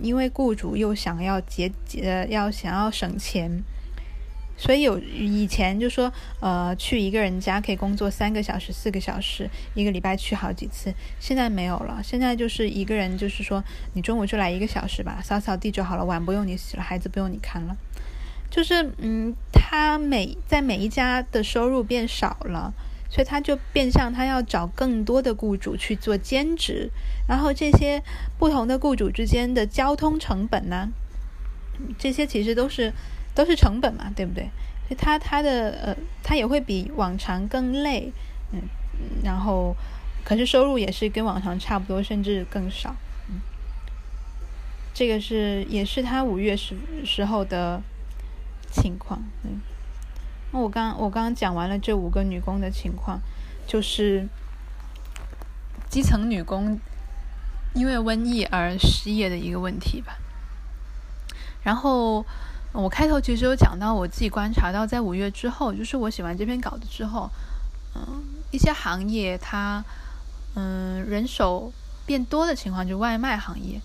[0.00, 3.62] 因为雇主又想要节节要想要省钱。
[4.56, 10.94] 所以有以前就说，呃，去一个人家可以工作三个小时、四个小时，一个礼拜去好几次。
[11.18, 13.62] 现在没有了，现在就是一个人，就是说
[13.94, 17.76] 你中午就来一个小时吧，扫扫地就好了，碗不用你洗了，孩子不用你看了。
[18.48, 22.72] 就是嗯，他每在每一家的收入变少了，
[23.10, 26.90] 所以他就变相他要找更多的雇主去做兼职，
[27.26, 28.00] 然后这些
[28.38, 30.90] 不同的雇主之间的交通成本呢，
[31.98, 32.92] 这些其实都是。
[33.34, 34.44] 都是成本嘛，对不对？
[34.86, 38.12] 所以他他的呃，他也会比往常更累，
[38.52, 38.60] 嗯，
[39.24, 39.74] 然后
[40.22, 42.94] 可是收入也是跟往常差不多，甚至更少。
[43.28, 43.40] 嗯，
[44.92, 47.80] 这个是也是他五月时时候的
[48.70, 49.22] 情况。
[49.42, 49.60] 嗯，
[50.52, 53.20] 那我刚我刚刚讲完了这五个女工的情况，
[53.66, 54.28] 就是
[55.88, 56.78] 基层女工
[57.72, 60.18] 因为瘟疫而失业的一个问题吧。
[61.62, 62.24] 然后。
[62.82, 67.30] 我开头其实有讲到，我自己观察到，在五月之后，就是我写完这篇稿子之后，
[67.94, 68.20] 嗯，
[68.50, 69.84] 一些行业它，
[70.56, 71.72] 嗯，人手
[72.04, 73.80] 变多的情况，就外卖行业，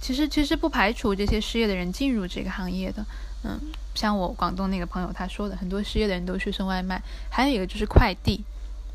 [0.00, 3.06] 其实其实不排除这些失业的人进入这个行业的，
[3.44, 3.56] 嗯，
[3.94, 8.42] 像我广东那个朋友他说的，很多失业的人都去送外卖，还有一个就是快递，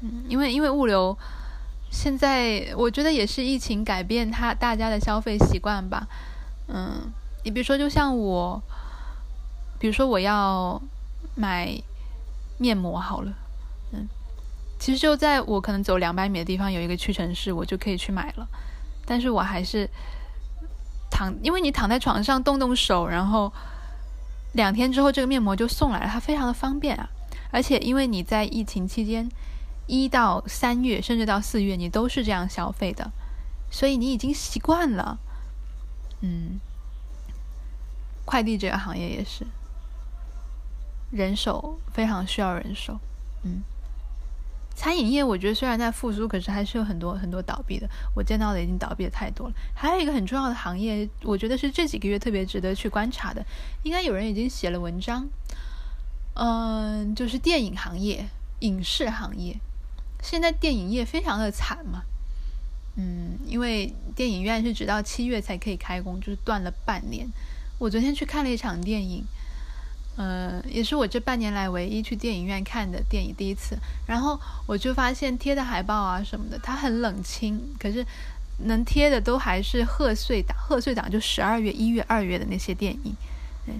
[0.02, 1.18] 嗯，因为因为物流
[1.90, 6.06] 现在我觉得也是疫情改变他大家的消费习惯吧，
[6.68, 7.10] 嗯，
[7.46, 8.62] 你比如说就像我。
[9.80, 10.82] 比如说我要
[11.36, 11.82] 买
[12.58, 13.34] 面膜好了，
[13.94, 14.08] 嗯，
[14.78, 18.48] 其实就在我可能走两百米的地方有一个屈臣氏，我就可以去买了。
[19.06, 19.90] 但是我还是
[21.10, 23.52] 躺，因为你躺在床上动动手，然后
[24.54, 27.10] 两天之后这个面膜就送来了，它非常的方便啊。
[27.52, 29.28] 而且因为你在疫情期间
[29.88, 33.12] 一到三月甚至到四月你都是这样消费的，
[33.72, 35.18] 所以你已经习惯了。
[36.22, 36.60] 嗯，
[38.26, 39.48] 快递这个行业也是。
[41.12, 43.00] 人手非常需要人手，
[43.44, 43.62] 嗯，
[44.76, 47.90] 餐饮业我觉得虽然在复苏，可是还是有很多很多倒闭的。
[48.16, 49.54] 我见到的已经倒闭的太多了。
[49.74, 53.44] 还有一个很重要的行业，我觉得是这几个月特别值得去观察的，
[53.84, 55.28] 应该有人已经写了文章，
[56.36, 58.28] 嗯，就是电影行业、
[58.60, 59.58] 影视行业。
[60.22, 62.04] 现在电影业非常的惨嘛，
[62.98, 67.28] 嗯，因为电影院是直到七月才可以开工，就是断了半年。
[67.80, 69.26] 我昨天去看了一场电影。
[70.20, 73.78] 呃，也是我这半年来唯一去电影院看的电影，第一次。
[74.06, 78.06] 然后我就发现贴的海报啊什么的，它很冷清，可是
[78.66, 83.16] 能贴的都还是贺岁档，贺岁档就十二月、一月、二月的那些电影，
[83.68, 83.80] 嗯，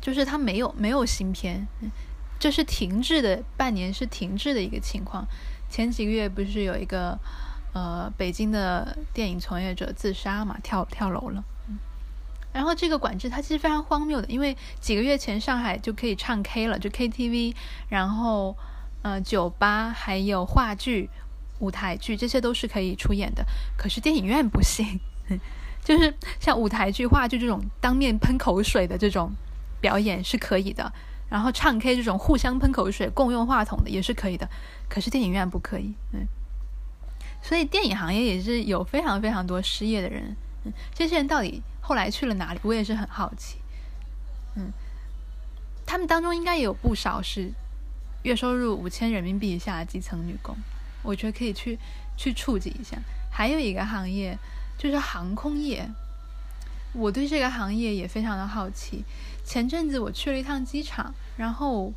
[0.00, 1.64] 就是它没有没有新片，
[2.40, 5.24] 这是停滞的半年，是停滞的一个情况。
[5.70, 7.16] 前几个月不是有一个
[7.72, 11.44] 呃北京的电影从业者自杀嘛，跳跳楼了。
[12.56, 17.54] 然后这个管制它其实非常荒谬的，因为几个月前上海就可以唱 K 了，就 KTV，
[17.90, 18.56] 然后
[19.02, 21.10] 呃酒吧还有话剧、
[21.58, 23.44] 舞台剧这些都是可以出演的，
[23.76, 24.98] 可是电影院不行，
[25.84, 29.30] 就是像舞台剧、话剧这种当面喷口水的这种
[29.78, 30.90] 表演是可以的，
[31.28, 34.48] 然后唱 K 这种互相喷口水、共用话筒的也是可以的，
[34.88, 36.26] 可是电影院不可以，嗯，
[37.42, 40.34] 所以电影行业也是有非常非常多失业的人，
[40.64, 41.62] 嗯，这些人到底？
[41.86, 42.58] 后来去了哪里？
[42.64, 43.58] 我也是很好奇。
[44.56, 44.72] 嗯，
[45.86, 47.52] 他们当中应该也有不少是
[48.24, 50.56] 月收入五千人民币以下的基层女工。
[51.04, 51.78] 我觉得可以去
[52.16, 52.98] 去触及一下。
[53.30, 54.36] 还有一个行业
[54.76, 55.88] 就是航空业，
[56.92, 59.04] 我对这个行业也非常的好奇。
[59.44, 61.92] 前阵子我去了一趟机场，然后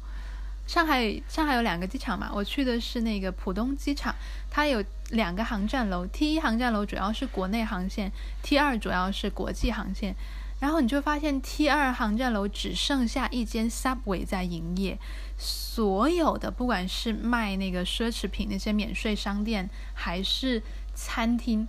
[0.70, 4.14] 上海上海有两个机场嘛，我去的是那个浦东机场，
[4.52, 8.12] 它有两个航站楼，T 一航站楼主要是国内航线
[8.44, 10.16] ，T 二主要是国际航线。
[10.60, 15.00] 然后你就发现 T 二航站楼只剩下一间 Subway 在营业，
[15.40, 20.62] 所有的不管是卖那个奢侈品那些免税商店，还是
[20.94, 21.68] 餐厅，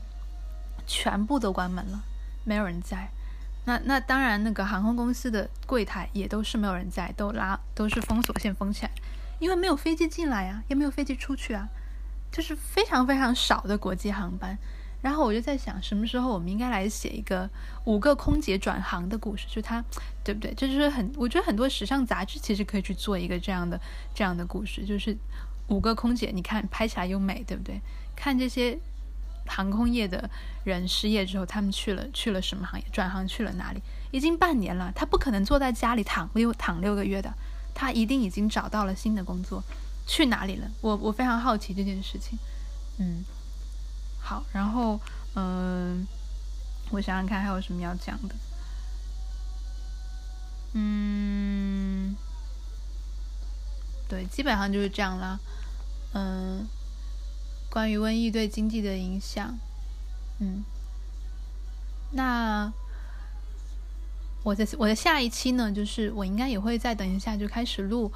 [0.86, 2.02] 全部都关门了，
[2.44, 3.08] 没有人在。
[3.64, 8.90] 那那当然，那个航空公司的柜台也都是没有人在，都拉都是封锁线封起来，
[9.38, 11.68] 因为没有飞机进来啊，也没有飞机出去啊，
[12.32, 14.58] 就是非常非常少的国际航班。
[15.02, 17.48] 然后我就在想，什么时候我们应该来写一个
[17.84, 19.46] 五个空姐转行的故事？
[19.48, 19.82] 就他，
[20.22, 20.52] 对不对？
[20.54, 23.80] 这就是很，我觉得很多时尚杂志其实可以去做一个这样的
[24.14, 25.16] 这样的故事，就是
[25.68, 27.80] 五个空姐，你看拍起来又美，对不对？
[28.14, 28.78] 看这些
[29.50, 30.30] 航空业的
[30.64, 32.86] 人失业之后，他们去了去了什么行业？
[32.92, 33.82] 转行去了哪里？
[34.10, 37.34] 已经半年了，他不可能坐在家里躺六躺六个月的，
[37.74, 39.62] 他一定已经找到了新的工作，
[40.06, 40.70] 去哪里了？
[40.80, 42.38] 我我非常好奇这件事情，
[42.98, 43.24] 嗯。
[44.22, 45.00] 好，然后，
[45.34, 46.06] 嗯，
[46.90, 48.34] 我想想看还有什么要讲的。
[50.74, 52.14] 嗯，
[54.08, 55.40] 对，基本上就是这样啦。
[56.12, 56.68] 嗯，
[57.70, 59.58] 关于瘟疫对经济的影响，
[60.40, 60.62] 嗯，
[62.10, 62.72] 那
[64.42, 68.12] 我的我的下一期呢，就是我应该也会再等一下就开始录，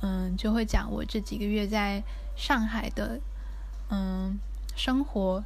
[0.00, 2.02] 嗯，就会讲我这几个月在
[2.34, 3.20] 上海的，
[3.90, 4.38] 嗯。
[4.76, 5.44] 生活，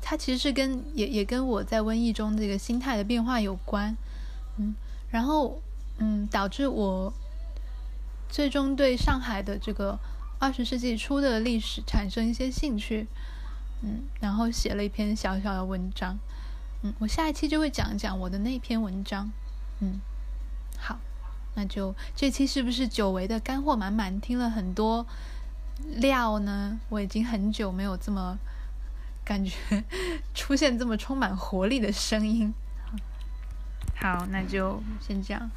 [0.00, 3.96] 它其实是跟也也跟我在瘟疫中这个心态的变化有关，
[4.58, 4.72] 嗯，
[5.10, 5.60] 然后
[5.98, 7.12] 嗯，导致我
[8.28, 9.98] 最终对上海的这个
[10.40, 13.06] 二十世纪初的历史产生一些兴趣，
[13.82, 16.18] 嗯，然后写了一篇小小的文章，
[16.82, 19.30] 嗯，我下一期就会讲一讲我的那篇文章，
[19.78, 20.00] 嗯，
[20.76, 20.98] 好，
[21.54, 25.06] 那就这期是不是久违的干货满满，听了很多。
[25.96, 26.78] 料呢？
[26.90, 28.38] 我已经很久没有这么
[29.24, 29.82] 感觉
[30.34, 32.52] 出现这么充满活力的声音。
[33.96, 35.50] 好，那就先这样。